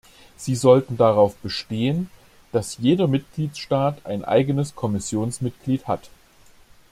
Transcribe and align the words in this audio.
Sie 0.35 0.55
sollten 0.55 0.97
darauf 0.97 1.35
bestehen, 1.35 2.09
dass 2.51 2.79
jeder 2.79 3.05
Mitgliedstaat 3.07 4.03
ein 4.03 4.25
eigenes 4.25 4.73
Kommissionsmitglied 4.75 5.85
hat. 5.87 6.09